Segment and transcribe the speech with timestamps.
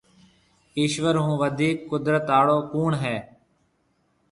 [0.77, 3.17] ايشوَر هون وڌيڪ قُدرت آݪو ڪوُڻ هيَ۔